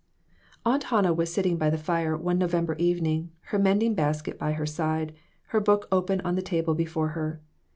AUNT 0.65 0.85
Hannah 0.85 1.13
was 1.13 1.31
sitting 1.31 1.57
by 1.57 1.69
the 1.69 1.77
fire 1.77 2.17
one 2.17 2.39
November 2.39 2.73
evening, 2.79 3.29
her 3.41 3.59
mending 3.59 3.93
basket 3.93 4.39
by 4.39 4.53
her 4.53 4.65
side, 4.65 5.13
her 5.49 5.59
book 5.59 5.87
open 5.91 6.21
on 6.21 6.33
the 6.33 6.41
table 6.41 6.73
before 6.73 7.09
her. 7.09 7.39